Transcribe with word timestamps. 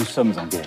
Nous 0.00 0.06
sommes 0.06 0.32
en 0.38 0.46
guerre. 0.46 0.64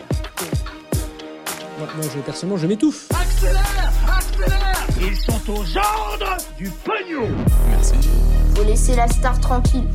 Moi, 1.80 1.88
moi, 1.96 2.05
je, 2.14 2.20
personnellement, 2.20 2.58
je 2.62 2.68
m'étouffe. 2.68 3.08
Accélère 3.20 3.92
Accélère 4.16 4.88
Ils 5.02 5.18
sont 5.18 5.52
aux 5.52 5.76
ordres 5.76 6.38
du 6.56 6.70
pognon 6.70 7.28
Faut 8.56 8.64
laisser 8.64 8.96
la 8.96 9.08
star 9.08 9.40
tranquille. 9.40 9.88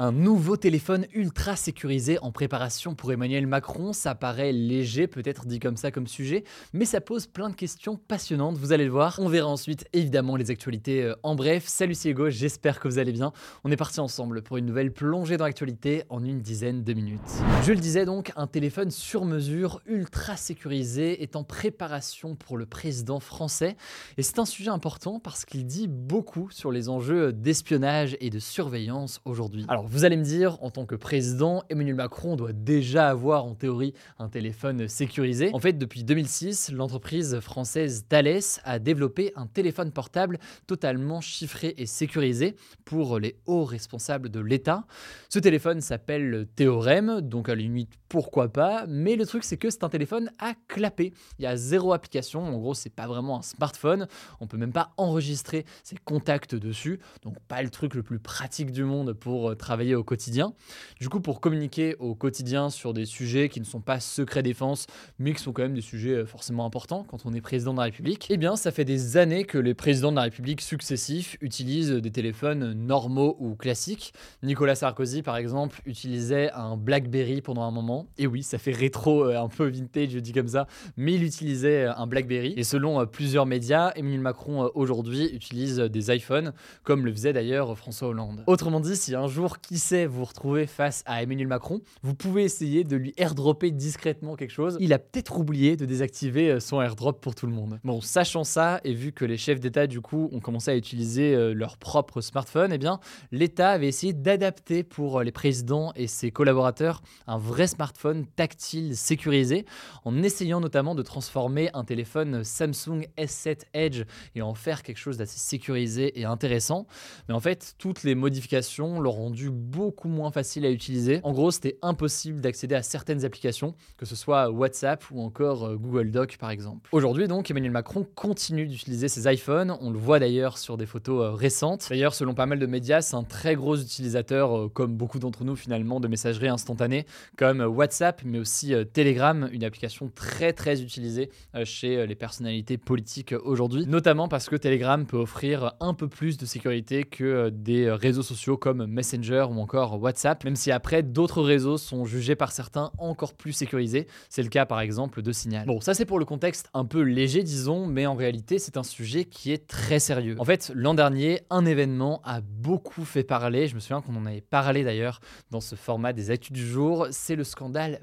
Un 0.00 0.12
nouveau 0.12 0.56
téléphone 0.56 1.06
ultra 1.12 1.56
sécurisé 1.56 2.20
en 2.20 2.30
préparation 2.30 2.94
pour 2.94 3.10
Emmanuel 3.10 3.48
Macron, 3.48 3.92
ça 3.92 4.14
paraît 4.14 4.52
léger, 4.52 5.08
peut-être 5.08 5.44
dit 5.44 5.58
comme 5.58 5.76
ça 5.76 5.90
comme 5.90 6.06
sujet, 6.06 6.44
mais 6.72 6.84
ça 6.84 7.00
pose 7.00 7.26
plein 7.26 7.50
de 7.50 7.56
questions 7.56 7.96
passionnantes, 7.96 8.58
vous 8.58 8.72
allez 8.72 8.84
le 8.84 8.92
voir. 8.92 9.18
On 9.18 9.28
verra 9.28 9.48
ensuite 9.48 9.88
évidemment 9.92 10.36
les 10.36 10.52
actualités 10.52 11.02
euh, 11.02 11.16
en 11.24 11.34
bref. 11.34 11.64
Salut 11.66 11.96
c'est 11.96 12.14
j'espère 12.28 12.78
que 12.78 12.86
vous 12.86 13.00
allez 13.00 13.10
bien. 13.10 13.32
On 13.64 13.72
est 13.72 13.76
parti 13.76 13.98
ensemble 13.98 14.42
pour 14.42 14.56
une 14.56 14.66
nouvelle 14.66 14.92
plongée 14.92 15.36
dans 15.36 15.46
l'actualité 15.46 16.04
en 16.10 16.24
une 16.24 16.42
dizaine 16.42 16.84
de 16.84 16.92
minutes. 16.92 17.18
Je 17.64 17.72
le 17.72 17.80
disais 17.80 18.04
donc, 18.04 18.30
un 18.36 18.46
téléphone 18.46 18.92
sur 18.92 19.24
mesure 19.24 19.82
ultra 19.84 20.36
sécurisé 20.36 21.24
est 21.24 21.34
en 21.34 21.42
préparation 21.42 22.36
pour 22.36 22.56
le 22.56 22.66
président 22.66 23.18
français 23.18 23.76
et 24.16 24.22
c'est 24.22 24.38
un 24.38 24.44
sujet 24.44 24.70
important 24.70 25.18
parce 25.18 25.44
qu'il 25.44 25.66
dit 25.66 25.88
beaucoup 25.88 26.50
sur 26.52 26.70
les 26.70 26.88
enjeux 26.88 27.32
d'espionnage 27.32 28.16
et 28.20 28.30
de 28.30 28.38
surveillance 28.38 29.20
aujourd'hui. 29.24 29.66
Vous 29.90 30.04
allez 30.04 30.18
me 30.18 30.24
dire, 30.24 30.58
en 30.62 30.70
tant 30.70 30.84
que 30.84 30.94
président, 30.94 31.62
Emmanuel 31.70 31.94
Macron 31.94 32.36
doit 32.36 32.52
déjà 32.52 33.08
avoir 33.08 33.46
en 33.46 33.54
théorie 33.54 33.94
un 34.18 34.28
téléphone 34.28 34.86
sécurisé. 34.86 35.50
En 35.54 35.60
fait, 35.60 35.78
depuis 35.78 36.04
2006, 36.04 36.72
l'entreprise 36.72 37.40
française 37.40 38.04
Thales 38.06 38.60
a 38.64 38.78
développé 38.78 39.32
un 39.34 39.46
téléphone 39.46 39.90
portable 39.90 40.38
totalement 40.66 41.22
chiffré 41.22 41.74
et 41.78 41.86
sécurisé 41.86 42.54
pour 42.84 43.18
les 43.18 43.36
hauts 43.46 43.64
responsables 43.64 44.28
de 44.28 44.40
l'État. 44.40 44.84
Ce 45.30 45.38
téléphone 45.38 45.80
s'appelle 45.80 46.46
Théorème, 46.54 47.22
donc 47.22 47.48
à 47.48 47.54
la 47.54 47.62
limite 47.62 47.92
pourquoi 48.08 48.50
pas, 48.50 48.86
mais 48.88 49.16
le 49.16 49.26
truc 49.26 49.44
c'est 49.44 49.58
que 49.58 49.70
c'est 49.70 49.84
un 49.84 49.88
téléphone 49.88 50.30
à 50.38 50.54
clapper. 50.68 51.12
Il 51.38 51.42
y 51.42 51.46
a 51.46 51.56
zéro 51.56 51.92
application, 51.92 52.42
en 52.42 52.58
gros 52.58 52.74
c'est 52.74 52.88
pas 52.90 53.06
vraiment 53.06 53.38
un 53.38 53.42
smartphone, 53.42 54.06
on 54.40 54.46
peut 54.46 54.56
même 54.56 54.72
pas 54.72 54.92
enregistrer 54.96 55.64
ses 55.82 55.96
contacts 55.96 56.54
dessus, 56.54 57.00
donc 57.22 57.38
pas 57.48 57.62
le 57.62 57.70
truc 57.70 57.94
le 57.94 58.02
plus 58.02 58.18
pratique 58.18 58.72
du 58.72 58.84
monde 58.84 59.12
pour 59.12 59.56
travailler 59.56 59.77
au 59.94 60.04
quotidien. 60.04 60.52
Du 61.00 61.08
coup, 61.08 61.20
pour 61.20 61.40
communiquer 61.40 61.96
au 61.98 62.14
quotidien 62.14 62.70
sur 62.70 62.92
des 62.92 63.04
sujets 63.04 63.48
qui 63.48 63.60
ne 63.60 63.64
sont 63.64 63.80
pas 63.80 64.00
secret 64.00 64.42
défense, 64.42 64.86
mais 65.18 65.32
qui 65.32 65.42
sont 65.42 65.52
quand 65.52 65.62
même 65.62 65.74
des 65.74 65.80
sujets 65.80 66.14
euh, 66.14 66.26
forcément 66.26 66.64
importants 66.64 67.04
quand 67.08 67.24
on 67.24 67.34
est 67.34 67.40
président 67.40 67.72
de 67.72 67.78
la 67.78 67.84
République, 67.84 68.26
eh 68.30 68.36
bien, 68.36 68.56
ça 68.56 68.70
fait 68.70 68.84
des 68.84 69.16
années 69.16 69.44
que 69.44 69.58
les 69.58 69.74
présidents 69.74 70.10
de 70.10 70.16
la 70.16 70.22
République 70.22 70.60
successifs 70.60 71.36
utilisent 71.40 71.92
des 71.92 72.10
téléphones 72.10 72.72
normaux 72.72 73.36
ou 73.38 73.54
classiques. 73.54 74.12
Nicolas 74.42 74.74
Sarkozy, 74.74 75.22
par 75.22 75.36
exemple, 75.36 75.80
utilisait 75.86 76.50
un 76.52 76.76
BlackBerry 76.76 77.40
pendant 77.40 77.62
un 77.62 77.70
moment. 77.70 78.06
Et 78.18 78.26
oui, 78.26 78.42
ça 78.42 78.58
fait 78.58 78.72
rétro, 78.72 79.24
euh, 79.24 79.40
un 79.40 79.48
peu 79.48 79.68
vintage, 79.68 80.10
je 80.10 80.18
dis 80.18 80.32
comme 80.32 80.48
ça, 80.48 80.66
mais 80.96 81.14
il 81.14 81.24
utilisait 81.24 81.84
euh, 81.84 81.94
un 81.94 82.06
BlackBerry. 82.06 82.54
Et 82.56 82.64
selon 82.64 83.06
plusieurs 83.06 83.46
médias, 83.46 83.92
Emmanuel 83.94 84.20
Macron 84.20 84.70
aujourd'hui 84.74 85.30
utilise 85.32 85.76
des 85.76 86.14
iPhones, 86.14 86.52
comme 86.82 87.04
le 87.04 87.12
faisait 87.12 87.32
d'ailleurs 87.32 87.76
François 87.76 88.08
Hollande. 88.08 88.42
Autrement 88.46 88.80
dit, 88.80 88.96
si 88.96 89.14
un 89.14 89.26
jour 89.26 89.60
qui 89.68 89.78
sait 89.78 90.06
vous 90.06 90.24
retrouvez 90.24 90.66
face 90.66 91.02
à 91.04 91.22
Emmanuel 91.22 91.46
Macron, 91.46 91.82
vous 92.02 92.14
pouvez 92.14 92.42
essayer 92.42 92.84
de 92.84 92.96
lui 92.96 93.12
airdropper 93.18 93.70
discrètement 93.70 94.34
quelque 94.34 94.50
chose. 94.50 94.78
Il 94.80 94.94
a 94.94 94.98
peut-être 94.98 95.38
oublié 95.38 95.76
de 95.76 95.84
désactiver 95.84 96.50
euh, 96.50 96.58
son 96.58 96.80
airdrop 96.80 97.20
pour 97.20 97.34
tout 97.34 97.46
le 97.46 97.52
monde. 97.52 97.78
Bon, 97.84 98.00
sachant 98.00 98.44
ça, 98.44 98.80
et 98.84 98.94
vu 98.94 99.12
que 99.12 99.26
les 99.26 99.36
chefs 99.36 99.60
d'État 99.60 99.86
du 99.86 100.00
coup 100.00 100.30
ont 100.32 100.40
commencé 100.40 100.70
à 100.70 100.74
utiliser 100.76 101.34
euh, 101.34 101.52
leur 101.52 101.76
propre 101.76 102.22
smartphone, 102.22 102.72
eh 102.72 102.78
bien 102.78 102.98
l'État 103.30 103.68
avait 103.72 103.88
essayé 103.88 104.14
d'adapter 104.14 104.84
pour 104.84 105.18
euh, 105.18 105.22
les 105.22 105.32
présidents 105.32 105.92
et 105.96 106.06
ses 106.06 106.30
collaborateurs 106.30 107.02
un 107.26 107.36
vrai 107.36 107.66
smartphone 107.66 108.24
tactile 108.36 108.96
sécurisé, 108.96 109.66
en 110.06 110.22
essayant 110.22 110.60
notamment 110.60 110.94
de 110.94 111.02
transformer 111.02 111.68
un 111.74 111.84
téléphone 111.84 112.42
Samsung 112.42 113.06
S7 113.18 113.64
Edge 113.74 114.04
et 114.34 114.40
en 114.40 114.54
faire 114.54 114.82
quelque 114.82 114.96
chose 114.96 115.18
d'assez 115.18 115.38
sécurisé 115.38 116.18
et 116.18 116.24
intéressant. 116.24 116.86
Mais 117.28 117.34
en 117.34 117.40
fait, 117.40 117.74
toutes 117.76 118.02
les 118.02 118.14
modifications 118.14 118.98
l'ont 118.98 119.12
rendu 119.12 119.50
beaucoup 119.58 120.08
moins 120.08 120.30
facile 120.30 120.64
à 120.64 120.70
utiliser. 120.70 121.20
En 121.24 121.32
gros, 121.32 121.50
c'était 121.50 121.78
impossible 121.82 122.40
d'accéder 122.40 122.74
à 122.74 122.82
certaines 122.82 123.24
applications, 123.24 123.74
que 123.96 124.06
ce 124.06 124.16
soit 124.16 124.50
WhatsApp 124.50 125.04
ou 125.10 125.20
encore 125.20 125.66
euh, 125.66 125.76
Google 125.76 126.10
Doc 126.10 126.36
par 126.38 126.50
exemple. 126.50 126.88
Aujourd'hui 126.92 127.28
donc, 127.28 127.50
Emmanuel 127.50 127.72
Macron 127.72 128.06
continue 128.14 128.66
d'utiliser 128.66 129.08
ses 129.08 129.32
iPhones, 129.32 129.76
on 129.80 129.90
le 129.90 129.98
voit 129.98 130.18
d'ailleurs 130.18 130.58
sur 130.58 130.76
des 130.76 130.86
photos 130.86 131.22
euh, 131.22 131.30
récentes. 131.32 131.86
D'ailleurs, 131.90 132.14
selon 132.14 132.34
pas 132.34 132.46
mal 132.46 132.58
de 132.58 132.66
médias, 132.66 133.00
c'est 133.00 133.16
un 133.16 133.24
très 133.24 133.54
gros 133.54 133.76
utilisateur, 133.76 134.56
euh, 134.56 134.68
comme 134.68 134.96
beaucoup 134.96 135.18
d'entre 135.18 135.44
nous 135.44 135.56
finalement, 135.56 136.00
de 136.00 136.08
messagerie 136.08 136.48
instantanée, 136.48 137.06
comme 137.36 137.60
WhatsApp, 137.60 138.22
mais 138.24 138.38
aussi 138.38 138.72
Telegram, 138.92 139.48
une 139.52 139.64
application 139.64 140.10
très 140.14 140.52
très 140.52 140.82
utilisée 140.82 141.30
chez 141.64 142.06
les 142.06 142.14
personnalités 142.14 142.78
politiques 142.78 143.34
aujourd'hui, 143.44 143.86
notamment 143.86 144.28
parce 144.28 144.48
que 144.48 144.56
Telegram 144.56 145.04
peut 145.06 145.16
offrir 145.16 145.74
un 145.80 145.94
peu 145.94 146.08
plus 146.08 146.36
de 146.36 146.46
sécurité 146.46 147.04
que 147.04 147.48
des 147.48 147.90
réseaux 147.90 148.22
sociaux 148.22 148.56
comme 148.56 148.86
Messenger 148.86 149.46
ou 149.50 149.60
encore 149.60 150.00
WhatsApp, 150.00 150.44
même 150.44 150.56
si 150.56 150.70
après 150.70 151.02
d'autres 151.02 151.42
réseaux 151.42 151.78
sont 151.78 152.04
jugés 152.04 152.36
par 152.36 152.52
certains 152.52 152.90
encore 152.98 153.34
plus 153.34 153.52
sécurisés. 153.52 154.06
C'est 154.28 154.42
le 154.42 154.48
cas 154.48 154.66
par 154.66 154.80
exemple 154.80 155.22
de 155.22 155.32
Signal. 155.32 155.66
Bon, 155.66 155.80
ça 155.80 155.94
c'est 155.94 156.04
pour 156.04 156.18
le 156.18 156.24
contexte 156.24 156.70
un 156.74 156.84
peu 156.84 157.00
léger 157.00 157.42
disons, 157.42 157.86
mais 157.86 158.06
en 158.06 158.14
réalité 158.14 158.58
c'est 158.58 158.76
un 158.76 158.82
sujet 158.82 159.24
qui 159.24 159.52
est 159.52 159.66
très 159.66 159.98
sérieux. 159.98 160.36
En 160.38 160.44
fait, 160.44 160.72
l'an 160.74 160.94
dernier, 160.94 161.40
un 161.50 161.64
événement 161.66 162.20
a 162.24 162.40
beaucoup 162.40 163.04
fait 163.04 163.24
parler, 163.24 163.68
je 163.68 163.74
me 163.74 163.80
souviens 163.80 164.00
qu'on 164.00 164.16
en 164.16 164.26
avait 164.26 164.40
parlé 164.40 164.84
d'ailleurs 164.84 165.20
dans 165.50 165.60
ce 165.60 165.74
format 165.74 166.12
des 166.12 166.30
actus 166.30 166.52
du 166.52 166.66
jour, 166.66 167.06
c'est 167.10 167.36
le 167.36 167.44
scandale 167.44 168.00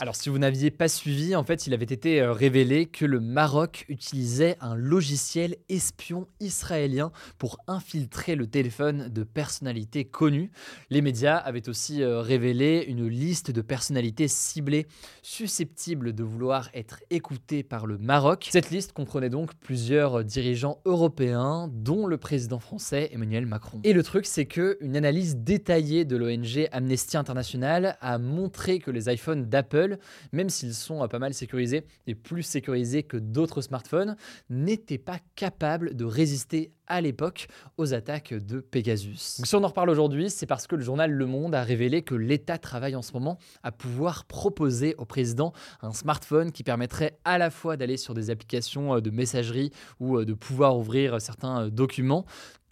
Alors 0.00 0.16
si 0.16 0.28
vous 0.28 0.38
n'aviez 0.38 0.70
pas 0.70 0.88
suivi, 0.88 1.34
en 1.36 1.44
fait, 1.44 1.66
il 1.66 1.74
avait 1.74 1.84
été 1.84 2.20
euh, 2.20 2.32
révélé 2.32 2.86
que 2.86 3.04
le 3.04 3.20
Maroc 3.20 3.84
utilisait 3.88 4.56
un 4.60 4.74
logiciel 4.74 5.56
espion 5.68 6.26
israélien 6.40 7.12
pour 7.38 7.58
infiltrer 7.66 8.36
le 8.36 8.46
téléphone 8.46 9.08
de 9.08 9.22
personnalités 9.22 10.04
connues. 10.04 10.50
Les 10.90 11.02
médias 11.02 11.36
avaient 11.36 11.68
aussi 11.68 12.02
euh, 12.02 12.20
révélé 12.20 12.84
une 12.88 13.06
liste 13.06 13.50
de 13.50 13.60
personnalités 13.60 14.28
ciblées 14.28 14.86
susceptibles 15.22 16.12
de 16.12 16.22
vouloir 16.22 16.70
être 16.74 17.00
écoutées 17.10 17.62
par 17.62 17.86
le 17.86 17.98
Maroc. 17.98 18.48
Cette 18.50 18.70
liste 18.70 18.92
comprenait 18.92 19.30
donc 19.30 19.54
plusieurs 19.54 20.24
dirigeants 20.24 20.80
européens, 20.84 21.68
dont 21.72 22.06
le 22.06 22.18
président 22.18 22.58
français 22.58 23.10
Emmanuel 23.12 23.46
Macron. 23.46 23.80
Et 23.84 23.92
le 23.92 24.02
truc, 24.02 24.26
c'est 24.26 24.46
que 24.46 24.76
une 24.80 24.96
analyse 24.96 25.36
détaillée 25.36 26.04
de 26.04 26.16
l'ONG 26.16 26.68
Amnesty 26.72 27.16
International 27.16 27.96
a 28.00 28.18
montré 28.18 28.78
que 28.78 28.90
les 28.90 29.12
iPhones 29.12 29.33
d'Apple, 29.42 29.98
même 30.32 30.48
s'ils 30.48 30.74
sont 30.74 31.02
euh, 31.02 31.08
pas 31.08 31.18
mal 31.18 31.34
sécurisés 31.34 31.84
et 32.06 32.14
plus 32.14 32.42
sécurisés 32.42 33.02
que 33.02 33.16
d'autres 33.16 33.62
smartphones, 33.62 34.16
n'étaient 34.50 34.98
pas 34.98 35.18
capables 35.34 35.94
de 35.94 36.04
résister 36.04 36.72
à 36.86 37.00
l'époque 37.00 37.48
aux 37.76 37.94
attaques 37.94 38.34
de 38.34 38.60
Pegasus. 38.60 39.42
si 39.44 39.54
on 39.54 39.64
en 39.64 39.68
reparle 39.68 39.90
aujourd'hui, 39.90 40.30
c'est 40.30 40.46
parce 40.46 40.66
que 40.66 40.76
le 40.76 40.82
journal 40.82 41.10
Le 41.10 41.26
Monde 41.26 41.54
a 41.54 41.62
révélé 41.62 42.02
que 42.02 42.14
l'État 42.14 42.58
travaille 42.58 42.96
en 42.96 43.02
ce 43.02 43.12
moment 43.12 43.38
à 43.62 43.72
pouvoir 43.72 44.24
proposer 44.24 44.94
au 44.98 45.04
président 45.04 45.52
un 45.82 45.92
smartphone 45.92 46.52
qui 46.52 46.62
permettrait 46.62 47.18
à 47.24 47.38
la 47.38 47.50
fois 47.50 47.76
d'aller 47.76 47.96
sur 47.96 48.14
des 48.14 48.30
applications 48.30 48.96
euh, 48.96 49.00
de 49.00 49.10
messagerie 49.10 49.70
ou 50.00 50.18
euh, 50.18 50.24
de 50.24 50.34
pouvoir 50.34 50.76
ouvrir 50.76 51.20
certains 51.20 51.68
documents, 51.68 52.24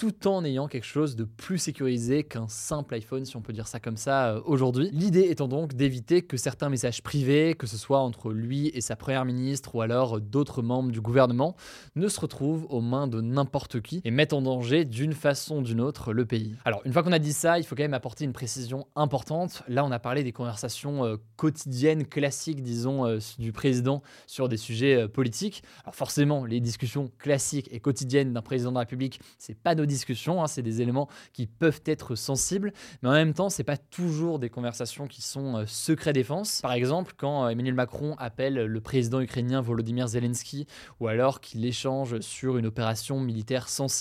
tout 0.02 0.26
en 0.26 0.44
ayant 0.44 0.66
quelque 0.66 0.86
chose 0.86 1.14
de 1.14 1.22
plus 1.22 1.58
sécurisé 1.58 2.24
qu'un 2.24 2.48
simple 2.48 2.94
iPhone, 2.94 3.24
si 3.24 3.36
on 3.36 3.40
peut 3.40 3.52
dire 3.52 3.68
ça 3.68 3.78
comme 3.78 3.96
ça, 3.96 4.30
euh, 4.30 4.40
aujourd'hui. 4.44 4.90
L'idée 4.92 5.28
étant 5.30 5.46
donc 5.46 5.74
d'éviter 5.74 6.22
que 6.22 6.36
certains 6.36 6.68
messages 6.68 7.02
privés, 7.02 7.54
que 7.54 7.68
ce 7.68 7.76
soit 7.76 8.00
entre 8.00 8.32
lui 8.32 8.68
et 8.74 8.80
sa 8.80 8.96
première 8.96 9.24
ministre 9.24 9.76
ou 9.76 9.80
alors 9.80 10.20
d'autres 10.20 10.60
membres 10.60 10.90
du 10.90 11.00
gouvernement, 11.00 11.54
ne 11.94 12.08
se 12.08 12.18
retrouvent 12.18 12.66
aux 12.68 12.80
mains 12.80 13.06
de 13.06 13.20
n'importe 13.20 13.80
qui, 13.80 14.01
et 14.04 14.10
mettent 14.10 14.32
en 14.32 14.42
danger 14.42 14.84
d'une 14.84 15.12
façon 15.12 15.58
ou 15.58 15.62
d'une 15.62 15.80
autre 15.80 16.12
le 16.12 16.24
pays. 16.24 16.56
Alors, 16.64 16.82
une 16.84 16.92
fois 16.92 17.02
qu'on 17.02 17.12
a 17.12 17.18
dit 17.18 17.32
ça, 17.32 17.58
il 17.58 17.64
faut 17.64 17.74
quand 17.74 17.82
même 17.82 17.94
apporter 17.94 18.24
une 18.24 18.32
précision 18.32 18.86
importante. 18.96 19.62
Là, 19.68 19.84
on 19.84 19.90
a 19.90 19.98
parlé 19.98 20.24
des 20.24 20.32
conversations 20.32 21.04
euh, 21.04 21.16
quotidiennes, 21.36 22.06
classiques, 22.06 22.62
disons, 22.62 23.06
euh, 23.06 23.18
du 23.38 23.52
président 23.52 24.02
sur 24.26 24.48
des 24.48 24.56
sujets 24.56 25.02
euh, 25.02 25.08
politiques. 25.08 25.62
Alors, 25.84 25.94
forcément, 25.94 26.44
les 26.44 26.60
discussions 26.60 27.10
classiques 27.18 27.68
et 27.72 27.80
quotidiennes 27.80 28.32
d'un 28.32 28.42
président 28.42 28.70
de 28.70 28.76
la 28.76 28.80
République, 28.80 29.20
c'est 29.38 29.58
pas 29.58 29.74
nos 29.74 29.86
discussions, 29.86 30.42
hein, 30.42 30.46
c'est 30.46 30.62
des 30.62 30.82
éléments 30.82 31.08
qui 31.32 31.46
peuvent 31.46 31.82
être 31.86 32.14
sensibles, 32.14 32.72
mais 33.02 33.08
en 33.08 33.12
même 33.12 33.34
temps, 33.34 33.48
c'est 33.48 33.64
pas 33.64 33.76
toujours 33.76 34.38
des 34.38 34.50
conversations 34.50 35.06
qui 35.06 35.22
sont 35.22 35.64
secret 35.66 36.12
défense. 36.12 36.60
Par 36.60 36.72
exemple, 36.72 37.14
quand 37.16 37.48
Emmanuel 37.48 37.74
Macron 37.74 38.14
appelle 38.18 38.54
le 38.54 38.80
président 38.80 39.20
ukrainien 39.20 39.60
Volodymyr 39.60 40.08
Zelensky 40.08 40.66
ou 41.00 41.08
alors 41.08 41.40
qu'il 41.40 41.64
échange 41.64 42.20
sur 42.20 42.56
une 42.56 42.66
opération 42.66 43.20
militaire 43.20 43.68
sensible, 43.68 43.91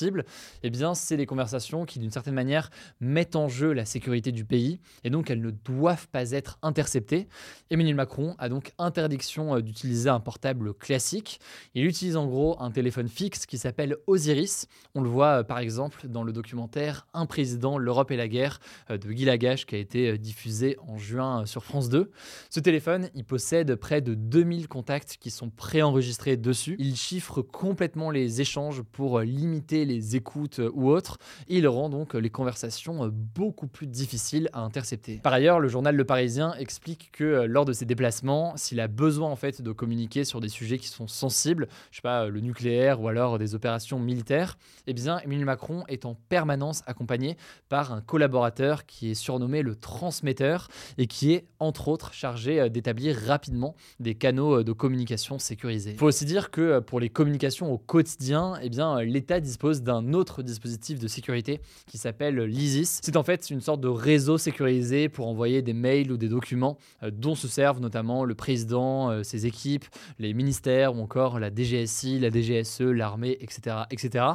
eh 0.64 0.70
bien, 0.70 0.94
c'est 0.94 1.18
des 1.18 1.26
conversations 1.26 1.86
qui, 1.86 2.00
d'une 2.00 2.12
certaine 2.12 2.34
manière, 2.34 2.70
mettent 3.00 3.36
en 3.36 3.48
jeu 3.48 3.74
la 3.74 3.86
sécurité 3.86 4.32
du 4.32 4.46
pays 4.46 4.80
et 5.04 5.10
donc 5.10 5.30
elles 5.30 5.42
ne 5.42 5.52
doivent 5.52 6.08
pas 6.08 6.32
être 6.32 6.58
interceptées. 6.62 7.28
Emmanuel 7.70 7.96
Macron 7.96 8.36
a 8.38 8.50
donc 8.50 8.74
interdiction 8.78 9.56
euh, 9.56 9.62
d'utiliser 9.62 10.10
un 10.10 10.20
portable 10.20 10.74
classique. 10.74 11.40
Il 11.74 11.86
utilise 11.86 12.18
en 12.18 12.28
gros 12.28 12.56
un 12.62 12.72
téléphone 12.72 13.08
fixe 13.08 13.46
qui 13.46 13.58
s'appelle 13.58 13.98
Osiris. 14.08 14.68
On 14.96 15.02
le 15.02 15.10
voit 15.10 15.40
euh, 15.40 15.44
par 15.44 15.60
exemple 15.60 16.08
dans 16.08 16.24
le 16.24 16.34
documentaire 16.34 17.08
Un 17.14 17.26
président, 17.26 17.78
l'Europe 17.78 18.12
et 18.12 18.18
la 18.18 18.28
guerre 18.28 18.60
euh, 18.90 18.98
de 18.98 19.12
Guy 19.12 19.26
Lagache 19.26 19.66
qui 19.66 19.76
a 19.76 19.78
été 19.78 20.18
diffusé 20.18 20.78
en 20.88 20.98
juin 20.98 21.46
sur 21.46 21.64
France 21.64 21.90
2. 21.90 22.12
Ce 22.50 22.60
téléphone, 22.60 23.10
il 23.16 23.26
possède 23.26 23.76
près 23.76 24.02
de 24.02 24.14
2000 24.14 24.68
contacts 24.68 25.18
qui 25.20 25.32
sont 25.32 25.50
préenregistrés 25.50 26.38
dessus. 26.38 26.76
Il 26.80 26.96
chiffre 26.96 27.42
complètement 27.42 28.12
les 28.12 28.42
échanges 28.42 28.82
pour 28.82 29.20
limiter 29.20 29.81
les 29.86 30.16
écoutes 30.16 30.62
ou 30.74 30.90
autres. 30.90 31.18
Il 31.48 31.68
rend 31.68 31.90
donc 31.90 32.14
les 32.14 32.30
conversations 32.30 33.10
beaucoup 33.12 33.68
plus 33.68 33.88
difficiles 33.88 34.50
à 34.54 34.62
intercepter. 34.62 35.18
Par 35.18 35.34
ailleurs, 35.34 35.60
le 35.60 35.68
journal 35.68 35.96
Le 35.96 36.06
Parisien 36.06 36.54
explique 36.56 37.10
que 37.12 37.24
euh, 37.24 37.48
lors 37.48 37.66
de 37.66 37.74
ses 37.74 37.86
déplacements, 37.86 38.54
s'il 38.56 38.80
a 38.80 38.88
besoin 38.88 39.30
en 39.30 39.36
fait 39.36 39.62
de 39.62 39.72
communiquer 39.72 40.24
sur 40.24 40.42
des 40.42 40.50
sujets 40.50 40.78
qui 40.78 40.88
sont 40.88 41.08
sensibles, 41.08 41.68
je 41.92 41.98
sais 41.98 42.02
pas, 42.02 42.28
le 42.28 42.40
nucléaire 42.40 43.02
ou 43.02 43.08
alors 43.08 43.40
des 43.40 43.56
opérations 43.56 44.00
militaires, 44.00 44.58
eh 44.88 44.94
bien 44.94 45.20
Emmanuel 45.20 45.46
Macron 45.46 45.84
est 45.88 46.06
en 46.06 46.16
permanence 46.30 46.84
accompagné 46.88 47.38
par 47.70 47.94
un 47.94 48.02
collaborateur 48.02 48.86
qui 48.86 49.12
est 49.12 49.16
surnommé 49.16 49.62
le 49.62 49.76
transmetteur 49.76 50.68
et 50.98 51.08
qui 51.08 51.34
est 51.34 51.46
entre 51.60 51.88
autres 51.88 52.14
chargé 52.14 52.60
euh, 52.60 52.70
d'établir 52.70 53.16
rapidement 53.16 53.76
des 54.00 54.16
canaux 54.16 54.60
euh, 54.60 54.64
de 54.64 54.72
communication 54.72 55.40
sécurisés. 55.40 55.92
Il 55.92 55.98
faut 55.98 56.08
aussi 56.08 56.26
dire 56.26 56.52
que 56.52 56.80
pour 56.80 57.00
les 57.00 57.10
communications 57.10 57.72
au 57.72 57.78
quotidien, 57.78 58.58
eh 58.62 58.70
bien 58.70 59.02
l'État 59.02 59.40
dispose 59.40 59.71
d'un 59.80 60.14
autre 60.14 60.44
dispositif 60.44 61.00
de 61.00 61.08
sécurité 61.08 61.62
qui 61.88 61.98
s'appelle 61.98 62.38
l'ISIS. 62.40 63.00
C'est 63.02 63.16
en 63.16 63.24
fait 63.24 63.50
une 63.50 63.62
sorte 63.62 63.80
de 63.80 63.88
réseau 63.88 64.38
sécurisé 64.38 65.08
pour 65.08 65.28
envoyer 65.28 65.62
des 65.62 65.74
mails 65.74 66.12
ou 66.12 66.18
des 66.18 66.28
documents 66.28 66.78
euh, 67.04 67.12
dont 67.12 67.36
se 67.36 67.48
servent 67.48 67.80
notamment 67.80 68.26
le 68.26 68.36
président, 68.36 69.10
euh, 69.10 69.24
ses 69.24 69.46
équipes, 69.46 69.86
les 70.20 70.34
ministères 70.34 70.96
ou 70.96 71.02
encore 71.02 71.40
la 71.40 71.50
DGSI, 71.50 72.20
la 72.20 72.30
DGSE, 72.30 72.82
l'armée, 72.82 73.38
etc., 73.40 73.78
etc. 73.90 74.26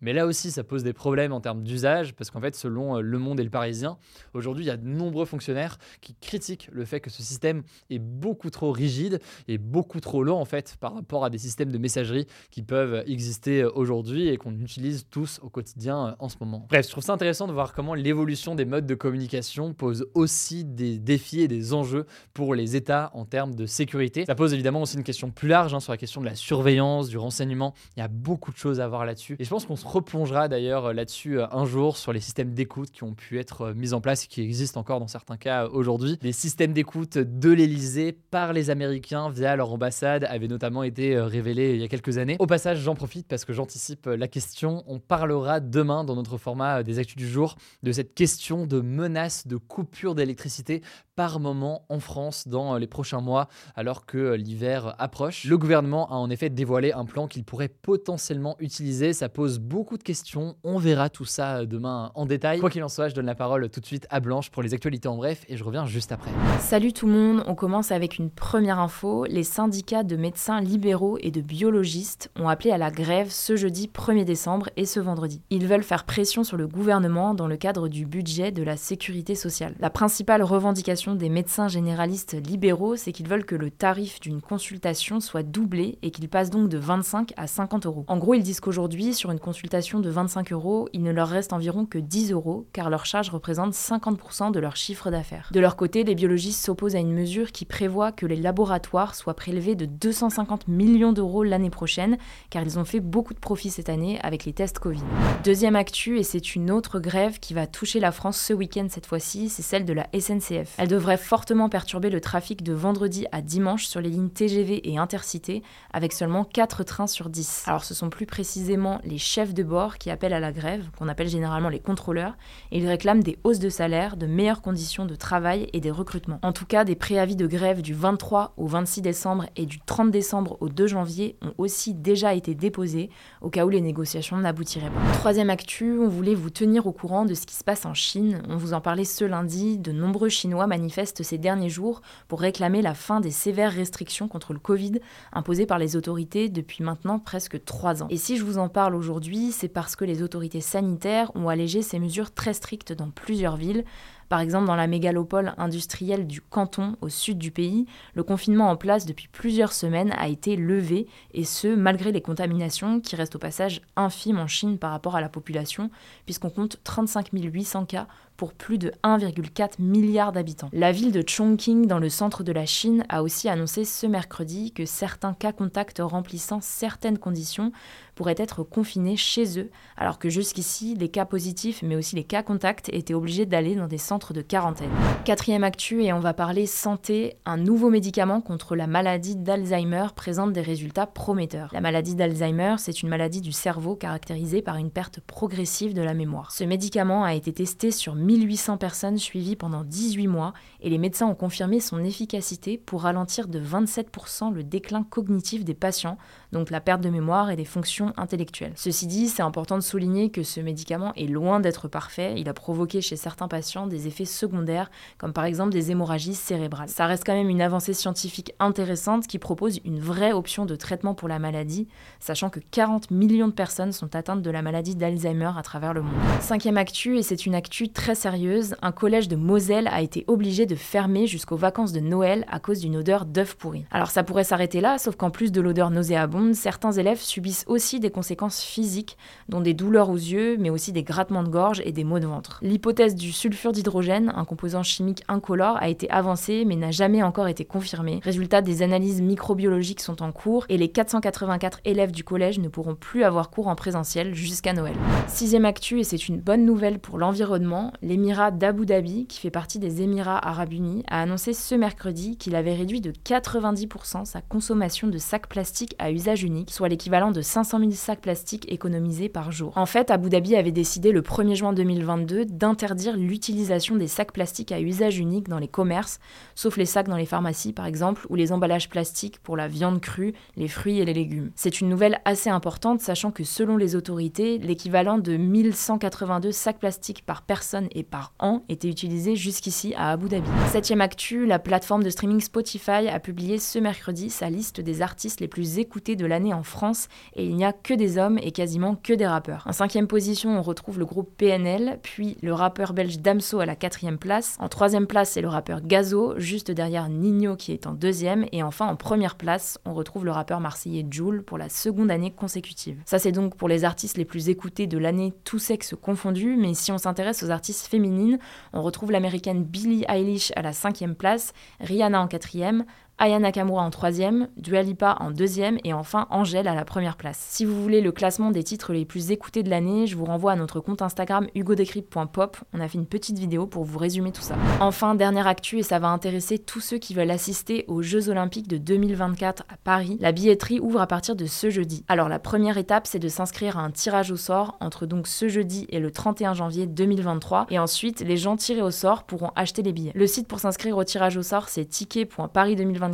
Mais 0.00 0.12
là 0.12 0.26
aussi, 0.26 0.50
ça 0.50 0.64
pose 0.64 0.84
des 0.84 0.92
problèmes 0.92 1.32
en 1.32 1.40
termes 1.40 1.62
d'usage, 1.62 2.14
parce 2.14 2.30
qu'en 2.30 2.40
fait, 2.40 2.54
selon 2.54 2.96
euh, 2.96 3.00
Le 3.00 3.18
Monde 3.18 3.40
et 3.40 3.44
Le 3.44 3.50
Parisien, 3.50 3.98
aujourd'hui, 4.34 4.64
il 4.64 4.68
y 4.68 4.70
a 4.70 4.76
de 4.76 4.86
nombreux 4.86 5.24
fonctionnaires 5.24 5.78
qui 6.00 6.14
critiquent 6.14 6.68
le 6.72 6.84
fait 6.84 7.00
que 7.00 7.10
ce 7.10 7.22
système 7.22 7.62
est 7.90 7.98
beaucoup 7.98 8.50
trop 8.50 8.70
rigide 8.70 9.20
et 9.48 9.58
beaucoup 9.58 10.00
trop 10.00 10.22
lent, 10.22 10.40
en 10.40 10.44
fait, 10.44 10.76
par 10.80 10.94
rapport 10.94 11.24
à 11.24 11.30
des 11.30 11.38
systèmes 11.38 11.72
de 11.72 11.78
messagerie 11.78 12.26
qui 12.50 12.62
peuvent 12.62 13.02
exister 13.06 13.62
euh, 13.62 13.70
aujourd'hui 13.74 14.28
et 14.28 14.36
qu'on 14.36 14.54
utilise 14.60 15.06
tous 15.10 15.40
au 15.42 15.48
quotidien 15.48 16.08
euh, 16.08 16.12
en 16.18 16.28
ce 16.28 16.36
moment. 16.40 16.66
Bref, 16.68 16.86
je 16.86 16.92
trouve 16.92 17.04
ça 17.04 17.12
intéressant 17.12 17.46
de 17.46 17.52
voir 17.52 17.72
comment 17.72 17.94
l'évolution 17.94 18.54
des 18.54 18.64
modes 18.64 18.86
de 18.86 18.94
communication 18.94 19.74
pose 19.74 20.06
aussi 20.14 20.64
des 20.64 20.98
défis 20.98 21.40
et 21.40 21.48
des 21.48 21.74
enjeux 21.74 22.06
pour 22.34 22.54
les 22.54 22.76
États 22.76 23.10
en 23.14 23.24
termes 23.24 23.54
de 23.54 23.66
sécurité. 23.66 24.24
Ça 24.26 24.34
pose 24.34 24.54
évidemment 24.54 24.82
aussi 24.82 24.96
une 24.96 25.04
question 25.04 25.30
plus 25.30 25.48
large 25.48 25.74
hein, 25.74 25.80
sur 25.80 25.92
la 25.92 25.98
question 25.98 26.20
de 26.20 26.26
la 26.26 26.34
surveillance, 26.34 27.08
du 27.08 27.18
renseignement. 27.18 27.74
Il 27.96 28.00
y 28.00 28.02
a 28.02 28.08
beaucoup 28.08 28.52
de 28.52 28.56
choses 28.56 28.80
à 28.80 28.88
voir 28.88 29.04
là-dessus. 29.04 29.36
Et 29.38 29.44
je 29.44 29.50
pense 29.50 29.66
qu'on 29.66 29.76
se 29.76 29.87
replongera 29.88 30.48
d'ailleurs 30.48 30.86
euh, 30.86 30.92
là-dessus 30.92 31.40
euh, 31.40 31.46
un 31.50 31.64
jour 31.64 31.96
sur 31.96 32.12
les 32.12 32.20
systèmes 32.20 32.54
d'écoute 32.54 32.90
qui 32.90 33.04
ont 33.04 33.14
pu 33.14 33.38
être 33.38 33.62
euh, 33.62 33.74
mis 33.74 33.94
en 33.94 34.00
place 34.00 34.24
et 34.24 34.26
qui 34.28 34.42
existent 34.42 34.80
encore 34.80 35.00
dans 35.00 35.08
certains 35.08 35.36
cas 35.36 35.66
aujourd'hui. 35.66 36.18
Les 36.22 36.32
systèmes 36.32 36.72
d'écoute 36.72 37.18
de 37.18 37.50
l'Elysée 37.50 38.12
par 38.12 38.52
les 38.52 38.70
Américains 38.70 39.30
via 39.30 39.56
leur 39.56 39.72
ambassade 39.72 40.24
avaient 40.24 40.48
notamment 40.48 40.82
été 40.82 41.18
révélés 41.18 41.74
il 41.74 41.80
y 41.80 41.84
a 41.84 41.88
quelques 41.88 42.18
années. 42.18 42.36
Au 42.38 42.46
passage, 42.46 42.78
j'en 42.78 42.94
profite 42.94 43.26
parce 43.26 43.44
que 43.44 43.52
j'anticipe 43.52 44.06
la 44.06 44.28
question. 44.28 44.84
On 44.86 44.98
parlera 44.98 45.60
demain 45.60 46.04
dans 46.04 46.14
notre 46.14 46.36
format 46.36 46.82
des 46.82 46.98
actus 46.98 47.16
du 47.16 47.28
jour 47.28 47.56
de 47.82 47.92
cette 47.92 48.14
question 48.14 48.66
de 48.66 48.80
menace 48.80 49.46
de 49.46 49.56
coupure 49.56 50.14
d'électricité 50.14 50.82
par 51.18 51.40
moment 51.40 51.82
en 51.88 51.98
France 51.98 52.46
dans 52.46 52.76
les 52.76 52.86
prochains 52.86 53.20
mois 53.20 53.48
alors 53.74 54.06
que 54.06 54.34
l'hiver 54.34 54.94
approche. 54.98 55.44
Le 55.44 55.58
gouvernement 55.58 56.08
a 56.12 56.14
en 56.14 56.30
effet 56.30 56.50
dévoilé 56.50 56.92
un 56.92 57.04
plan 57.04 57.26
qu'il 57.26 57.42
pourrait 57.42 57.66
potentiellement 57.68 58.54
utiliser. 58.60 59.12
Ça 59.12 59.28
pose 59.28 59.58
beaucoup 59.58 59.78
beaucoup 59.78 59.96
de 59.96 60.02
questions. 60.02 60.56
On 60.64 60.76
verra 60.76 61.08
tout 61.08 61.24
ça 61.24 61.64
demain 61.64 62.10
en 62.16 62.26
détail. 62.26 62.58
Quoi 62.58 62.68
qu'il 62.68 62.82
en 62.82 62.88
soit, 62.88 63.08
je 63.08 63.14
donne 63.14 63.26
la 63.26 63.36
parole 63.36 63.70
tout 63.70 63.78
de 63.78 63.86
suite 63.86 64.08
à 64.10 64.18
Blanche 64.18 64.50
pour 64.50 64.62
les 64.62 64.74
actualités 64.74 65.08
en 65.08 65.16
bref 65.16 65.44
et 65.48 65.56
je 65.56 65.62
reviens 65.62 65.86
juste 65.86 66.10
après. 66.10 66.30
Salut 66.58 66.92
tout 66.92 67.06
le 67.06 67.12
monde, 67.12 67.44
on 67.46 67.54
commence 67.54 67.92
avec 67.92 68.18
une 68.18 68.28
première 68.28 68.80
info. 68.80 69.24
Les 69.24 69.44
syndicats 69.44 70.02
de 70.02 70.16
médecins 70.16 70.60
libéraux 70.60 71.16
et 71.20 71.30
de 71.30 71.40
biologistes 71.40 72.30
ont 72.36 72.48
appelé 72.48 72.72
à 72.72 72.76
la 72.76 72.90
grève 72.90 73.30
ce 73.30 73.54
jeudi 73.54 73.88
1er 73.94 74.24
décembre 74.24 74.68
et 74.76 74.84
ce 74.84 74.98
vendredi. 74.98 75.40
Ils 75.48 75.66
veulent 75.66 75.84
faire 75.84 76.04
pression 76.04 76.42
sur 76.42 76.56
le 76.56 76.66
gouvernement 76.66 77.32
dans 77.32 77.46
le 77.46 77.56
cadre 77.56 77.86
du 77.86 78.04
budget 78.04 78.50
de 78.50 78.64
la 78.64 78.76
sécurité 78.76 79.36
sociale. 79.36 79.74
La 79.78 79.90
principale 79.90 80.42
revendication 80.42 81.07
des 81.14 81.28
médecins 81.28 81.68
généralistes 81.68 82.34
libéraux, 82.34 82.96
c'est 82.96 83.12
qu'ils 83.12 83.28
veulent 83.28 83.44
que 83.44 83.54
le 83.54 83.70
tarif 83.70 84.20
d'une 84.20 84.40
consultation 84.40 85.20
soit 85.20 85.42
doublé 85.42 85.98
et 86.02 86.10
qu'il 86.10 86.28
passe 86.28 86.50
donc 86.50 86.68
de 86.68 86.78
25 86.78 87.32
à 87.36 87.46
50 87.46 87.86
euros. 87.86 88.04
En 88.08 88.18
gros, 88.18 88.34
ils 88.34 88.42
disent 88.42 88.60
qu'aujourd'hui, 88.60 89.14
sur 89.14 89.30
une 89.30 89.38
consultation 89.38 90.00
de 90.00 90.10
25 90.10 90.52
euros, 90.52 90.88
il 90.92 91.02
ne 91.02 91.12
leur 91.12 91.28
reste 91.28 91.52
environ 91.52 91.86
que 91.86 91.98
10 91.98 92.32
euros, 92.32 92.66
car 92.72 92.90
leur 92.90 93.06
charge 93.06 93.30
représente 93.30 93.72
50% 93.72 94.52
de 94.52 94.60
leur 94.60 94.76
chiffre 94.76 95.10
d'affaires. 95.10 95.50
De 95.52 95.60
leur 95.60 95.76
côté, 95.76 96.04
les 96.04 96.14
biologistes 96.14 96.64
s'opposent 96.64 96.96
à 96.96 97.00
une 97.00 97.12
mesure 97.12 97.52
qui 97.52 97.64
prévoit 97.64 98.12
que 98.12 98.26
les 98.26 98.36
laboratoires 98.36 99.14
soient 99.14 99.34
prélevés 99.34 99.74
de 99.74 99.86
250 99.86 100.68
millions 100.68 101.12
d'euros 101.12 101.44
l'année 101.44 101.70
prochaine, 101.70 102.18
car 102.50 102.62
ils 102.62 102.78
ont 102.78 102.84
fait 102.84 103.00
beaucoup 103.00 103.34
de 103.34 103.38
profits 103.38 103.70
cette 103.70 103.88
année 103.88 104.18
avec 104.22 104.44
les 104.44 104.52
tests 104.52 104.78
Covid. 104.78 105.02
Deuxième 105.44 105.76
actu, 105.76 106.18
et 106.18 106.22
c'est 106.22 106.54
une 106.54 106.70
autre 106.70 107.00
grève 107.00 107.38
qui 107.38 107.54
va 107.54 107.66
toucher 107.66 108.00
la 108.00 108.12
France 108.12 108.38
ce 108.38 108.52
week-end 108.52 108.86
cette 108.88 109.06
fois-ci, 109.06 109.48
c'est 109.48 109.62
celle 109.62 109.84
de 109.84 109.92
la 109.92 110.06
SNCF. 110.18 110.74
Elle 110.78 110.88
devrait 110.98 111.16
fortement 111.16 111.68
perturber 111.68 112.10
le 112.10 112.20
trafic 112.20 112.64
de 112.64 112.72
vendredi 112.72 113.24
à 113.30 113.40
dimanche 113.40 113.86
sur 113.86 114.00
les 114.00 114.10
lignes 114.10 114.30
TGV 114.30 114.90
et 114.90 114.98
Intercité, 114.98 115.62
avec 115.92 116.12
seulement 116.12 116.42
4 116.42 116.82
trains 116.82 117.06
sur 117.06 117.28
10. 117.28 117.62
Alors 117.68 117.84
ce 117.84 117.94
sont 117.94 118.10
plus 118.10 118.26
précisément 118.26 119.00
les 119.04 119.16
chefs 119.16 119.54
de 119.54 119.62
bord 119.62 119.98
qui 119.98 120.10
appellent 120.10 120.32
à 120.32 120.40
la 120.40 120.50
grève, 120.50 120.90
qu'on 120.98 121.06
appelle 121.06 121.28
généralement 121.28 121.68
les 121.68 121.78
contrôleurs, 121.78 122.36
et 122.72 122.78
ils 122.78 122.88
réclament 122.88 123.22
des 123.22 123.38
hausses 123.44 123.60
de 123.60 123.68
salaire, 123.68 124.16
de 124.16 124.26
meilleures 124.26 124.60
conditions 124.60 125.04
de 125.04 125.14
travail 125.14 125.68
et 125.72 125.78
des 125.78 125.92
recrutements. 125.92 126.40
En 126.42 126.52
tout 126.52 126.66
cas, 126.66 126.84
des 126.84 126.96
préavis 126.96 127.36
de 127.36 127.46
grève 127.46 127.80
du 127.80 127.94
23 127.94 128.54
au 128.56 128.66
26 128.66 129.00
décembre 129.00 129.46
et 129.54 129.66
du 129.66 129.78
30 129.78 130.10
décembre 130.10 130.56
au 130.58 130.68
2 130.68 130.88
janvier 130.88 131.36
ont 131.42 131.54
aussi 131.58 131.94
déjà 131.94 132.34
été 132.34 132.56
déposés, 132.56 133.08
au 133.40 133.50
cas 133.50 133.64
où 133.64 133.68
les 133.68 133.80
négociations 133.80 134.36
n'aboutiraient 134.36 134.90
pas. 134.90 135.12
Troisième 135.18 135.50
actu, 135.50 135.96
on 136.00 136.08
voulait 136.08 136.34
vous 136.34 136.50
tenir 136.50 136.88
au 136.88 136.92
courant 136.92 137.24
de 137.24 137.34
ce 137.34 137.46
qui 137.46 137.54
se 137.54 137.62
passe 137.62 137.86
en 137.86 137.94
Chine. 137.94 138.42
On 138.48 138.56
vous 138.56 138.72
en 138.72 138.80
parlait 138.80 139.04
ce 139.04 139.24
lundi, 139.24 139.78
de 139.78 139.92
nombreux 139.92 140.28
Chinois 140.28 140.66
manifestent 140.66 140.87
ces 140.90 141.38
derniers 141.38 141.68
jours 141.68 142.02
pour 142.28 142.40
réclamer 142.40 142.82
la 142.82 142.94
fin 142.94 143.20
des 143.20 143.30
sévères 143.30 143.72
restrictions 143.72 144.28
contre 144.28 144.52
le 144.52 144.58
Covid 144.58 145.00
imposées 145.32 145.66
par 145.66 145.78
les 145.78 145.96
autorités 145.96 146.48
depuis 146.48 146.82
maintenant 146.82 147.18
presque 147.18 147.64
trois 147.64 148.02
ans. 148.02 148.08
Et 148.10 148.16
si 148.16 148.36
je 148.36 148.44
vous 148.44 148.58
en 148.58 148.68
parle 148.68 148.94
aujourd'hui, 148.94 149.52
c'est 149.52 149.68
parce 149.68 149.96
que 149.96 150.04
les 150.04 150.22
autorités 150.22 150.60
sanitaires 150.60 151.30
ont 151.34 151.48
allégé 151.48 151.82
ces 151.82 151.98
mesures 151.98 152.32
très 152.32 152.54
strictes 152.54 152.92
dans 152.92 153.10
plusieurs 153.10 153.56
villes, 153.56 153.84
par 154.28 154.40
exemple, 154.40 154.66
dans 154.66 154.76
la 154.76 154.86
mégalopole 154.86 155.54
industrielle 155.56 156.26
du 156.26 156.42
Canton, 156.42 156.96
au 157.00 157.08
sud 157.08 157.38
du 157.38 157.50
pays, 157.50 157.86
le 158.14 158.22
confinement 158.22 158.68
en 158.68 158.76
place 158.76 159.06
depuis 159.06 159.28
plusieurs 159.28 159.72
semaines 159.72 160.12
a 160.18 160.28
été 160.28 160.54
levé, 160.56 161.06
et 161.32 161.44
ce, 161.44 161.68
malgré 161.74 162.12
les 162.12 162.20
contaminations 162.20 163.00
qui 163.00 163.16
restent 163.16 163.36
au 163.36 163.38
passage 163.38 163.80
infimes 163.96 164.38
en 164.38 164.46
Chine 164.46 164.78
par 164.78 164.90
rapport 164.90 165.16
à 165.16 165.22
la 165.22 165.30
population, 165.30 165.90
puisqu'on 166.26 166.50
compte 166.50 166.78
35 166.84 167.28
800 167.32 167.86
cas 167.86 168.06
pour 168.38 168.54
plus 168.54 168.78
de 168.78 168.92
1,4 169.02 169.72
milliard 169.80 170.32
d'habitants. 170.32 170.70
La 170.72 170.92
ville 170.92 171.10
de 171.10 171.24
Chongqing, 171.26 171.86
dans 171.86 171.98
le 171.98 172.08
centre 172.08 172.44
de 172.44 172.52
la 172.52 172.64
Chine, 172.66 173.04
a 173.08 173.22
aussi 173.24 173.48
annoncé 173.48 173.84
ce 173.84 174.06
mercredi 174.06 174.72
que 174.72 174.86
certains 174.86 175.34
cas 175.34 175.52
contacts 175.52 176.00
remplissant 176.00 176.60
certaines 176.62 177.18
conditions 177.18 177.72
pourraient 178.14 178.34
être 178.38 178.64
confinés 178.64 179.16
chez 179.16 179.60
eux, 179.60 179.70
alors 179.96 180.18
que 180.18 180.28
jusqu'ici, 180.28 180.96
les 180.96 181.08
cas 181.08 181.24
positifs, 181.24 181.82
mais 181.82 181.94
aussi 181.94 182.16
les 182.16 182.24
cas 182.24 182.42
contacts, 182.42 182.88
étaient 182.92 183.14
obligés 183.14 183.46
d'aller 183.46 183.76
dans 183.76 183.86
des 183.86 183.98
centres 183.98 184.32
de 184.32 184.40
quarantaine. 184.40 184.90
Quatrième 185.24 185.62
actu, 185.62 186.02
et 186.02 186.12
on 186.12 186.18
va 186.18 186.34
parler 186.34 186.66
santé, 186.66 187.36
un 187.44 187.56
nouveau 187.56 187.90
médicament 187.90 188.40
contre 188.40 188.74
la 188.74 188.88
maladie 188.88 189.36
d'Alzheimer 189.36 190.06
présente 190.16 190.52
des 190.52 190.60
résultats 190.60 191.06
prometteurs. 191.06 191.70
La 191.72 191.80
maladie 191.80 192.16
d'Alzheimer, 192.16 192.74
c'est 192.78 193.02
une 193.02 193.08
maladie 193.08 193.40
du 193.40 193.52
cerveau 193.52 193.94
caractérisée 193.94 194.62
par 194.62 194.76
une 194.76 194.90
perte 194.90 195.20
progressive 195.20 195.94
de 195.94 196.02
la 196.02 196.14
mémoire. 196.14 196.50
Ce 196.50 196.64
médicament 196.64 197.24
a 197.24 197.34
été 197.34 197.52
testé 197.52 197.92
sur 197.92 198.16
1800 198.28 198.76
personnes 198.76 199.16
suivies 199.16 199.56
pendant 199.56 199.84
18 199.84 200.26
mois 200.26 200.52
et 200.82 200.90
les 200.90 200.98
médecins 200.98 201.26
ont 201.26 201.34
confirmé 201.34 201.80
son 201.80 202.04
efficacité 202.04 202.76
pour 202.76 203.02
ralentir 203.02 203.48
de 203.48 203.58
27% 203.58 204.52
le 204.52 204.62
déclin 204.62 205.02
cognitif 205.02 205.64
des 205.64 205.74
patients, 205.74 206.18
donc 206.52 206.70
la 206.70 206.80
perte 206.80 207.00
de 207.00 207.10
mémoire 207.10 207.50
et 207.50 207.56
des 207.56 207.64
fonctions 207.64 208.12
intellectuelles. 208.16 208.72
Ceci 208.74 209.06
dit, 209.06 209.28
c'est 209.28 209.42
important 209.42 209.76
de 209.76 209.82
souligner 209.82 210.30
que 210.30 210.42
ce 210.42 210.60
médicament 210.60 211.12
est 211.14 211.26
loin 211.26 211.60
d'être 211.60 211.88
parfait. 211.88 212.34
Il 212.36 212.48
a 212.48 212.54
provoqué 212.54 213.00
chez 213.00 213.16
certains 213.16 213.48
patients 213.48 213.86
des 213.86 214.06
effets 214.06 214.24
secondaires, 214.24 214.90
comme 215.18 215.32
par 215.32 215.44
exemple 215.44 215.72
des 215.72 215.90
hémorragies 215.90 216.34
cérébrales. 216.34 216.88
Ça 216.88 217.06
reste 217.06 217.24
quand 217.26 217.34
même 217.34 217.48
une 217.48 217.62
avancée 217.62 217.94
scientifique 217.94 218.54
intéressante 218.60 219.26
qui 219.26 219.38
propose 219.38 219.80
une 219.84 220.00
vraie 220.00 220.32
option 220.32 220.66
de 220.66 220.76
traitement 220.76 221.14
pour 221.14 221.28
la 221.28 221.38
maladie, 221.38 221.88
sachant 222.20 222.50
que 222.50 222.60
40 222.70 223.10
millions 223.10 223.48
de 223.48 223.52
personnes 223.52 223.92
sont 223.92 224.14
atteintes 224.16 224.42
de 224.42 224.50
la 224.50 224.62
maladie 224.62 224.96
d'Alzheimer 224.96 225.52
à 225.56 225.62
travers 225.62 225.92
le 225.94 226.02
monde. 226.02 226.14
Cinquième 226.40 226.78
actu, 226.78 227.18
et 227.18 227.22
c'est 227.22 227.46
une 227.46 227.54
actu 227.54 227.90
très 227.90 228.14
sérieuse, 228.14 228.74
un 228.82 228.92
collège 228.92 229.28
de 229.28 229.36
Moselle 229.36 229.88
a 229.88 230.02
été 230.02 230.24
obligé 230.28 230.66
de 230.66 230.74
fermer 230.74 231.26
jusqu'aux 231.26 231.56
vacances 231.56 231.92
de 231.92 232.00
Noël 232.00 232.44
à 232.50 232.60
cause 232.60 232.80
d'une 232.80 232.96
odeur 232.96 233.24
d'œuf 233.24 233.54
pourri. 233.54 233.84
Alors 233.90 234.10
ça 234.10 234.22
pourrait 234.22 234.44
s'arrêter 234.44 234.80
là, 234.80 234.98
sauf 234.98 235.16
qu'en 235.16 235.30
plus 235.30 235.52
de 235.52 235.60
l'odeur 235.60 235.90
nauséabonde, 235.90 236.37
certains 236.52 236.92
élèves 236.92 237.20
subissent 237.20 237.64
aussi 237.66 238.00
des 238.00 238.10
conséquences 238.10 238.62
physiques, 238.62 239.16
dont 239.48 239.60
des 239.60 239.74
douleurs 239.74 240.10
aux 240.10 240.16
yeux, 240.16 240.56
mais 240.58 240.70
aussi 240.70 240.92
des 240.92 241.02
grattements 241.02 241.42
de 241.42 241.48
gorge 241.48 241.82
et 241.84 241.92
des 241.92 242.04
maux 242.04 242.18
de 242.18 242.26
ventre. 242.26 242.58
L'hypothèse 242.62 243.14
du 243.14 243.32
sulfure 243.32 243.72
d'hydrogène, 243.72 244.32
un 244.34 244.44
composant 244.44 244.82
chimique 244.82 245.22
incolore, 245.28 245.76
a 245.80 245.88
été 245.88 246.10
avancée 246.10 246.64
mais 246.66 246.76
n'a 246.76 246.90
jamais 246.90 247.22
encore 247.22 247.48
été 247.48 247.64
confirmée. 247.64 248.20
Résultat, 248.22 248.62
des 248.62 248.82
analyses 248.82 249.20
microbiologiques 249.20 250.00
sont 250.00 250.22
en 250.22 250.32
cours 250.32 250.64
et 250.68 250.78
les 250.78 250.88
484 250.88 251.80
élèves 251.84 252.12
du 252.12 252.24
collège 252.24 252.58
ne 252.58 252.68
pourront 252.68 252.94
plus 252.94 253.24
avoir 253.24 253.50
cours 253.50 253.68
en 253.68 253.74
présentiel 253.74 254.34
jusqu'à 254.34 254.72
Noël. 254.72 254.94
Sixième 255.26 255.64
actu, 255.64 256.00
et 256.00 256.04
c'est 256.04 256.28
une 256.28 256.40
bonne 256.40 256.64
nouvelle 256.64 256.98
pour 256.98 257.18
l'environnement, 257.18 257.92
l'émirat 258.02 258.50
d'Abu 258.50 258.86
Dhabi, 258.86 259.26
qui 259.26 259.40
fait 259.40 259.50
partie 259.50 259.78
des 259.78 260.02
Émirats 260.02 260.46
arabes 260.46 260.72
unis, 260.72 261.02
a 261.08 261.22
annoncé 261.22 261.52
ce 261.52 261.74
mercredi 261.74 262.36
qu'il 262.36 262.54
avait 262.54 262.74
réduit 262.74 263.00
de 263.00 263.12
90% 263.12 264.24
sa 264.24 264.40
consommation 264.40 265.08
de 265.08 265.18
sacs 265.18 265.48
plastiques 265.48 265.94
à 265.98 266.10
usage 266.10 266.27
unique, 266.34 266.70
soit 266.70 266.88
l'équivalent 266.88 267.30
de 267.30 267.40
500 267.40 267.78
000 267.78 267.90
sacs 267.92 268.20
plastiques 268.20 268.70
économisés 268.70 269.28
par 269.28 269.52
jour. 269.52 269.72
En 269.76 269.86
fait, 269.86 270.10
Abu 270.10 270.28
Dhabi 270.28 270.56
avait 270.56 270.72
décidé 270.72 271.12
le 271.12 271.22
1er 271.22 271.54
juin 271.54 271.72
2022 271.72 272.44
d'interdire 272.46 273.16
l'utilisation 273.16 273.96
des 273.96 274.06
sacs 274.08 274.32
plastiques 274.32 274.72
à 274.72 274.80
usage 274.80 275.18
unique 275.18 275.48
dans 275.48 275.58
les 275.58 275.68
commerces, 275.68 276.18
sauf 276.54 276.76
les 276.76 276.86
sacs 276.86 277.08
dans 277.08 277.16
les 277.16 277.26
pharmacies 277.26 277.72
par 277.72 277.86
exemple, 277.86 278.26
ou 278.28 278.34
les 278.34 278.52
emballages 278.52 278.88
plastiques 278.88 279.38
pour 279.40 279.56
la 279.56 279.68
viande 279.68 280.00
crue, 280.00 280.34
les 280.56 280.68
fruits 280.68 280.98
et 280.98 281.04
les 281.04 281.14
légumes. 281.14 281.50
C'est 281.54 281.80
une 281.80 281.88
nouvelle 281.88 282.20
assez 282.24 282.50
importante, 282.50 283.00
sachant 283.00 283.30
que 283.30 283.44
selon 283.44 283.76
les 283.76 283.96
autorités, 283.96 284.58
l'équivalent 284.58 285.18
de 285.18 285.36
1182 285.36 286.52
sacs 286.52 286.78
plastiques 286.78 287.24
par 287.24 287.42
personne 287.42 287.88
et 287.92 288.02
par 288.02 288.34
an 288.38 288.62
était 288.68 288.88
utilisé 288.88 289.36
jusqu'ici 289.36 289.94
à 289.96 290.10
Abu 290.10 290.28
Dhabi. 290.28 290.48
Septième 290.70 291.00
actu, 291.00 291.46
la 291.46 291.58
plateforme 291.58 292.02
de 292.02 292.10
streaming 292.10 292.40
Spotify 292.40 293.08
a 293.08 293.20
publié 293.20 293.58
ce 293.58 293.78
mercredi 293.78 294.30
sa 294.30 294.50
liste 294.50 294.80
des 294.80 295.02
artistes 295.02 295.40
les 295.40 295.48
plus 295.48 295.78
écoutés 295.78 296.16
de 296.18 296.26
l'année 296.26 296.52
en 296.52 296.62
France, 296.62 297.08
et 297.34 297.46
il 297.46 297.56
n'y 297.56 297.64
a 297.64 297.72
que 297.72 297.94
des 297.94 298.18
hommes 298.18 298.38
et 298.42 298.52
quasiment 298.52 298.94
que 298.94 299.14
des 299.14 299.26
rappeurs. 299.26 299.62
En 299.66 299.72
cinquième 299.72 300.06
position, 300.06 300.58
on 300.58 300.62
retrouve 300.62 300.98
le 300.98 301.06
groupe 301.06 301.30
PNL, 301.38 301.98
puis 302.02 302.36
le 302.42 302.52
rappeur 302.52 302.92
belge 302.92 303.20
Damso 303.20 303.60
à 303.60 303.66
la 303.66 303.76
quatrième 303.76 304.18
place. 304.18 304.56
En 304.58 304.68
troisième 304.68 305.06
place, 305.06 305.30
c'est 305.30 305.40
le 305.40 305.48
rappeur 305.48 305.80
Gazo, 305.80 306.34
juste 306.38 306.70
derrière 306.70 307.08
Nino 307.08 307.56
qui 307.56 307.72
est 307.72 307.86
en 307.86 307.94
deuxième, 307.94 308.44
et 308.52 308.62
enfin 308.62 308.86
en 308.86 308.96
première 308.96 309.36
place, 309.36 309.78
on 309.86 309.94
retrouve 309.94 310.24
le 310.24 310.32
rappeur 310.32 310.60
marseillais 310.60 311.06
Joule 311.10 311.42
pour 311.42 311.58
la 311.58 311.68
seconde 311.68 312.10
année 312.10 312.30
consécutive. 312.30 313.00
Ça 313.06 313.18
c'est 313.18 313.32
donc 313.32 313.56
pour 313.56 313.68
les 313.68 313.84
artistes 313.84 314.18
les 314.18 314.24
plus 314.24 314.48
écoutés 314.48 314.86
de 314.86 314.98
l'année, 314.98 315.32
tous 315.44 315.58
sexes 315.58 315.94
confondus, 316.00 316.56
mais 316.56 316.74
si 316.74 316.92
on 316.92 316.98
s'intéresse 316.98 317.42
aux 317.42 317.50
artistes 317.50 317.86
féminines, 317.86 318.38
on 318.72 318.82
retrouve 318.82 319.12
l'américaine 319.12 319.64
Billie 319.64 320.04
Eilish 320.08 320.52
à 320.56 320.62
la 320.62 320.72
cinquième 320.72 321.14
place, 321.14 321.52
Rihanna 321.80 322.20
en 322.20 322.28
quatrième, 322.28 322.84
Aya 323.20 323.40
Nakamura 323.40 323.82
en 323.82 323.90
troisième, 323.90 324.46
Dua 324.56 324.82
Lipa 324.82 325.16
en 325.18 325.32
deuxième 325.32 325.78
et 325.82 325.92
enfin 325.92 326.28
Angèle 326.30 326.68
à 326.68 326.74
la 326.76 326.84
première 326.84 327.16
place. 327.16 327.44
Si 327.50 327.64
vous 327.64 327.82
voulez 327.82 328.00
le 328.00 328.12
classement 328.12 328.52
des 328.52 328.62
titres 328.62 328.92
les 328.92 329.04
plus 329.04 329.32
écoutés 329.32 329.64
de 329.64 329.70
l'année, 329.70 330.06
je 330.06 330.14
vous 330.14 330.24
renvoie 330.24 330.52
à 330.52 330.56
notre 330.56 330.78
compte 330.78 331.02
Instagram 331.02 331.48
hugodecrypt.pop. 331.56 332.56
On 332.72 332.80
a 332.80 332.86
fait 332.86 332.96
une 332.96 333.06
petite 333.06 333.36
vidéo 333.36 333.66
pour 333.66 333.82
vous 333.82 333.98
résumer 333.98 334.30
tout 334.30 334.40
ça. 334.40 334.54
Enfin, 334.78 335.16
dernière 335.16 335.48
actu 335.48 335.80
et 335.80 335.82
ça 335.82 335.98
va 335.98 336.06
intéresser 336.10 336.60
tous 336.60 336.78
ceux 336.78 336.98
qui 336.98 337.12
veulent 337.12 337.32
assister 337.32 337.84
aux 337.88 338.02
Jeux 338.02 338.28
Olympiques 338.28 338.68
de 338.68 338.76
2024 338.76 339.64
à 339.68 339.76
Paris. 339.82 340.16
La 340.20 340.30
billetterie 340.30 340.78
ouvre 340.78 341.00
à 341.00 341.08
partir 341.08 341.34
de 341.34 341.46
ce 341.46 341.70
jeudi. 341.70 342.04
Alors 342.06 342.28
la 342.28 342.38
première 342.38 342.78
étape, 342.78 343.08
c'est 343.08 343.18
de 343.18 343.28
s'inscrire 343.28 343.78
à 343.78 343.82
un 343.82 343.90
tirage 343.90 344.30
au 344.30 344.36
sort 344.36 344.76
entre 344.78 345.06
donc 345.06 345.26
ce 345.26 345.48
jeudi 345.48 345.86
et 345.88 345.98
le 345.98 346.12
31 346.12 346.54
janvier 346.54 346.86
2023 346.86 347.66
et 347.70 347.80
ensuite 347.80 348.20
les 348.20 348.36
gens 348.36 348.56
tirés 348.56 348.82
au 348.82 348.92
sort 348.92 349.24
pourront 349.24 349.50
acheter 349.56 349.82
les 349.82 349.92
billets. 349.92 350.12
Le 350.14 350.28
site 350.28 350.46
pour 350.46 350.60
s'inscrire 350.60 350.96
au 350.96 351.02
tirage 351.02 351.36
au 351.36 351.42
sort, 351.42 351.68
c'est 351.68 351.84
ticket.paris2024 351.84 353.07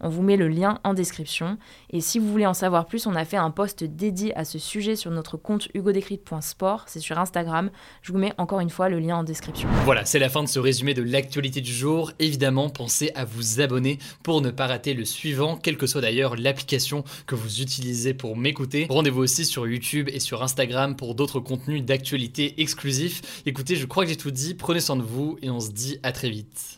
on 0.00 0.08
vous 0.08 0.22
met 0.22 0.36
le 0.36 0.48
lien 0.48 0.78
en 0.84 0.94
description. 0.94 1.58
Et 1.90 2.00
si 2.00 2.18
vous 2.18 2.30
voulez 2.30 2.46
en 2.46 2.54
savoir 2.54 2.86
plus, 2.86 3.06
on 3.06 3.14
a 3.14 3.24
fait 3.24 3.36
un 3.36 3.50
post 3.50 3.84
dédié 3.84 4.36
à 4.36 4.44
ce 4.44 4.58
sujet 4.58 4.96
sur 4.96 5.10
notre 5.10 5.36
compte 5.36 5.68
hugodécrypte.sport. 5.74 6.84
C'est 6.86 7.00
sur 7.00 7.18
Instagram. 7.18 7.70
Je 8.02 8.12
vous 8.12 8.18
mets 8.18 8.32
encore 8.38 8.60
une 8.60 8.70
fois 8.70 8.88
le 8.88 8.98
lien 8.98 9.16
en 9.16 9.24
description. 9.24 9.68
Voilà, 9.84 10.04
c'est 10.04 10.18
la 10.18 10.28
fin 10.28 10.42
de 10.42 10.48
ce 10.48 10.58
résumé 10.58 10.94
de 10.94 11.02
l'actualité 11.02 11.60
du 11.60 11.72
jour. 11.72 12.12
Évidemment, 12.18 12.68
pensez 12.70 13.10
à 13.14 13.24
vous 13.24 13.60
abonner 13.60 13.98
pour 14.22 14.40
ne 14.40 14.50
pas 14.50 14.66
rater 14.66 14.94
le 14.94 15.04
suivant, 15.04 15.56
quelle 15.56 15.76
que 15.76 15.86
soit 15.86 16.00
d'ailleurs 16.00 16.36
l'application 16.36 17.04
que 17.26 17.34
vous 17.34 17.60
utilisez 17.60 18.14
pour 18.14 18.36
m'écouter. 18.36 18.86
Rendez-vous 18.88 19.22
aussi 19.22 19.44
sur 19.44 19.66
YouTube 19.66 20.08
et 20.12 20.20
sur 20.20 20.42
Instagram 20.42 20.96
pour 20.96 21.14
d'autres 21.14 21.40
contenus 21.40 21.84
d'actualité 21.84 22.60
exclusifs. 22.60 23.42
Écoutez, 23.46 23.76
je 23.76 23.86
crois 23.86 24.04
que 24.04 24.10
j'ai 24.10 24.16
tout 24.16 24.30
dit. 24.30 24.54
Prenez 24.54 24.80
soin 24.80 24.96
de 24.96 25.02
vous 25.02 25.38
et 25.42 25.50
on 25.50 25.60
se 25.60 25.70
dit 25.70 25.98
à 26.02 26.12
très 26.12 26.30
vite. 26.30 26.77